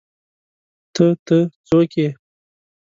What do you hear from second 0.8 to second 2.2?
_ته، ته، څوک يې؟